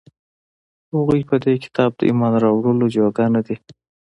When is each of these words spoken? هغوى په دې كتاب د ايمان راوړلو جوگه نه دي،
هغوى 0.93 1.21
په 1.29 1.35
دې 1.43 1.55
كتاب 1.63 1.91
د 1.95 2.01
ايمان 2.09 2.33
راوړلو 2.43 2.85
جوگه 2.95 3.25
نه 3.35 3.41
دي، 3.45 3.55